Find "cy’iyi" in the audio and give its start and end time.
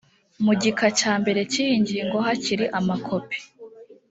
1.51-1.75